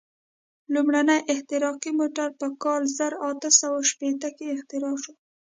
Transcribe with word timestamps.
لومړنی 0.73 1.17
احتراقي 1.33 1.91
موټر 1.99 2.27
په 2.39 2.47
کال 2.63 2.81
زر 2.97 3.13
اته 3.29 3.49
سوه 3.59 3.79
شپېته 3.91 4.29
کې 4.37 4.45
اختراع 4.55 4.95
شو. 5.03 5.13